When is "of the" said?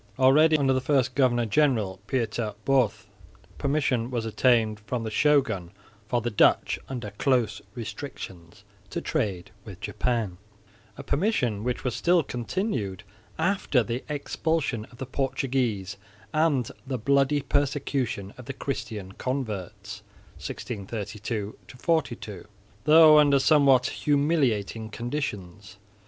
14.85-15.05, 18.39-18.53